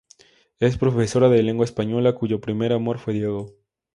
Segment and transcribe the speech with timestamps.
[0.59, 3.55] Es profesora de lengua española, cuyo primer amor fue Diego.